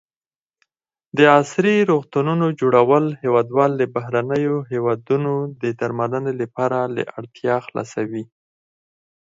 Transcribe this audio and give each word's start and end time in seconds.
د 1.17 1.19
عصري 1.37 1.75
روغتونو 1.91 2.45
جوړول 2.59 3.05
هېوادوال 3.23 3.71
له 3.79 3.85
بهرنیو 3.95 4.55
هېوادونو 4.71 5.33
د 5.61 5.63
درملنې 5.79 6.33
لپاره 6.41 6.77
له 6.95 7.03
اړتیا 7.17 7.55
خلاصوي. 7.65 8.23